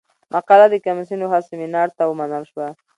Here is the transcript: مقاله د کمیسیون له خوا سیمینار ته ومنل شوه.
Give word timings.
مقاله 0.33 0.65
د 0.71 0.75
کمیسیون 0.85 1.19
له 1.21 1.27
خوا 1.29 1.39
سیمینار 1.49 1.87
ته 1.97 2.03
ومنل 2.05 2.43
شوه. 2.51 2.67